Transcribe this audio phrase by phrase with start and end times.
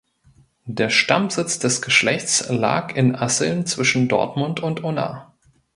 [0.65, 5.31] Der Stammsitz des Geschlechts lag in Asseln zwischen Dortmund und Unna.